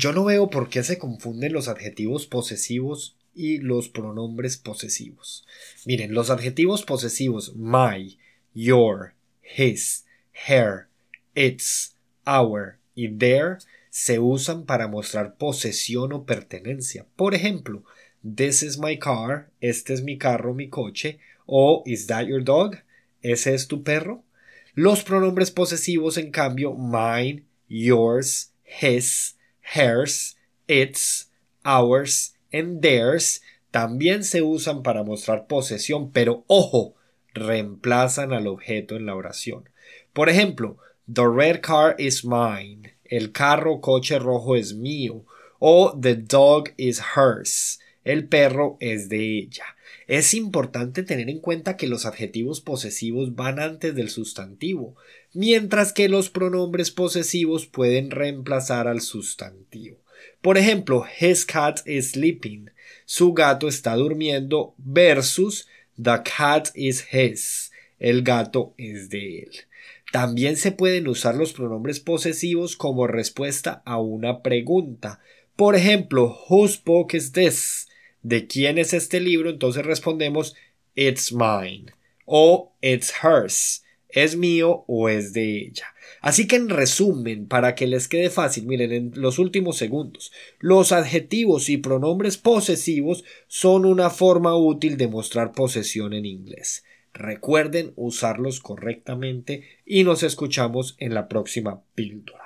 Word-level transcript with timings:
yo 0.00 0.14
no 0.14 0.24
veo 0.24 0.48
por 0.48 0.70
qué 0.70 0.82
se 0.82 0.98
confunden 0.98 1.52
los 1.52 1.68
adjetivos 1.68 2.26
posesivos 2.26 3.16
y 3.34 3.58
los 3.58 3.90
pronombres 3.90 4.56
posesivos. 4.56 5.46
Miren, 5.84 6.14
los 6.14 6.30
adjetivos 6.30 6.84
posesivos 6.84 7.54
my, 7.54 8.18
your, 8.54 9.12
his, 9.42 10.06
her, 10.48 10.88
its, 11.34 11.94
our 12.26 12.78
y 12.94 13.08
their 13.08 13.58
se 13.90 14.18
usan 14.18 14.64
para 14.64 14.88
mostrar 14.88 15.34
posesión 15.34 16.14
o 16.14 16.24
pertenencia. 16.24 17.06
Por 17.16 17.34
ejemplo, 17.34 17.84
This 18.22 18.62
is 18.62 18.78
my 18.78 18.98
car, 18.98 19.50
este 19.60 19.92
es 19.92 20.02
mi 20.02 20.16
carro, 20.16 20.54
mi 20.54 20.68
coche, 20.68 21.18
o 21.46 21.82
Is 21.84 22.06
that 22.06 22.24
your 22.24 22.42
dog? 22.42 22.76
¿Ese 23.22 23.54
es 23.54 23.68
tu 23.68 23.82
perro? 23.82 24.24
Los 24.74 25.02
pronombres 25.02 25.50
posesivos, 25.50 26.16
en 26.16 26.30
cambio, 26.30 26.74
mine, 26.74 27.44
yours, 27.68 28.52
his, 28.64 29.36
hers, 29.74 30.36
its, 30.66 31.30
ours 31.64 32.34
and 32.52 32.80
theirs, 32.80 33.40
también 33.70 34.24
se 34.24 34.42
usan 34.42 34.82
para 34.82 35.02
mostrar 35.04 35.46
posesión, 35.46 36.10
pero 36.10 36.44
ojo, 36.48 36.94
reemplazan 37.34 38.32
al 38.32 38.46
objeto 38.46 38.96
en 38.96 39.06
la 39.06 39.14
oración. 39.14 39.68
Por 40.12 40.28
ejemplo, 40.28 40.78
The 41.12 41.26
red 41.26 41.60
car 41.60 41.96
is 41.98 42.24
mine. 42.24 42.94
El 43.04 43.32
carro 43.32 43.80
coche 43.80 44.18
rojo 44.18 44.56
es 44.56 44.74
mío. 44.74 45.24
O 45.58 45.98
The 45.98 46.14
dog 46.14 46.70
is 46.76 47.00
hers. 47.16 47.80
El 48.04 48.28
perro 48.28 48.76
es 48.80 49.08
de 49.08 49.38
ella. 49.38 49.64
Es 50.06 50.32
importante 50.34 51.02
tener 51.02 51.28
en 51.28 51.40
cuenta 51.40 51.76
que 51.76 51.86
los 51.86 52.06
adjetivos 52.06 52.60
posesivos 52.60 53.34
van 53.34 53.60
antes 53.60 53.94
del 53.94 54.08
sustantivo, 54.08 54.96
mientras 55.34 55.92
que 55.92 56.08
los 56.08 56.30
pronombres 56.30 56.90
posesivos 56.90 57.66
pueden 57.66 58.10
reemplazar 58.10 58.88
al 58.88 59.02
sustantivo. 59.02 59.98
Por 60.40 60.56
ejemplo, 60.56 61.04
his 61.20 61.44
cat 61.44 61.80
is 61.86 62.12
sleeping. 62.12 62.70
Su 63.04 63.34
gato 63.34 63.68
está 63.68 63.94
durmiendo 63.94 64.74
versus 64.78 65.66
the 66.02 66.22
cat 66.24 66.68
is 66.74 67.06
his. 67.12 67.70
El 67.98 68.22
gato 68.22 68.74
es 68.78 69.10
de 69.10 69.40
él. 69.40 69.50
También 70.10 70.56
se 70.56 70.72
pueden 70.72 71.06
usar 71.06 71.36
los 71.36 71.52
pronombres 71.52 72.00
posesivos 72.00 72.76
como 72.76 73.06
respuesta 73.06 73.82
a 73.84 74.00
una 74.00 74.42
pregunta. 74.42 75.20
Por 75.54 75.76
ejemplo, 75.76 76.36
whose 76.48 76.80
book 76.84 77.14
is 77.14 77.32
this? 77.32 77.86
¿De 78.22 78.46
quién 78.46 78.78
es 78.78 78.92
este 78.92 79.20
libro? 79.20 79.50
Entonces 79.50 79.84
respondemos 79.84 80.54
it's 80.94 81.32
mine 81.32 81.92
o 82.26 82.72
it's 82.80 83.12
hers. 83.22 83.84
¿Es 84.08 84.36
mío 84.36 84.84
o 84.88 85.08
es 85.08 85.32
de 85.32 85.58
ella? 85.58 85.86
Así 86.20 86.46
que 86.48 86.56
en 86.56 86.68
resumen, 86.68 87.46
para 87.46 87.74
que 87.74 87.86
les 87.86 88.08
quede 88.08 88.28
fácil, 88.28 88.66
miren, 88.66 88.92
en 88.92 89.12
los 89.14 89.38
últimos 89.38 89.76
segundos, 89.76 90.32
los 90.58 90.92
adjetivos 90.92 91.68
y 91.68 91.76
pronombres 91.76 92.36
posesivos 92.36 93.24
son 93.46 93.84
una 93.84 94.10
forma 94.10 94.56
útil 94.56 94.96
de 94.96 95.06
mostrar 95.08 95.52
posesión 95.52 96.12
en 96.12 96.26
inglés. 96.26 96.84
Recuerden 97.14 97.92
usarlos 97.96 98.60
correctamente 98.60 99.64
y 99.86 100.04
nos 100.04 100.22
escuchamos 100.22 100.96
en 100.98 101.14
la 101.14 101.28
próxima 101.28 101.82
píldora. 101.94 102.40